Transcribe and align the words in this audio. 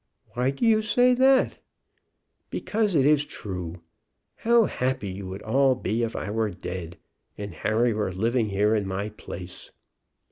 "Why 0.33 0.49
do 0.49 0.65
you 0.65 0.81
say 0.81 1.13
that?" 1.13 1.59
"Because 2.49 2.95
it 2.95 3.05
is 3.05 3.23
true. 3.23 3.83
How 4.37 4.65
happy 4.65 5.09
you 5.09 5.27
would 5.27 5.43
all 5.43 5.75
be 5.75 6.01
if 6.01 6.15
I 6.15 6.31
were 6.31 6.49
dead, 6.49 6.97
and 7.37 7.53
Harry 7.53 7.93
were 7.93 8.11
living 8.11 8.49
here 8.49 8.73
in 8.73 8.87
my 8.87 9.09
place." 9.09 9.69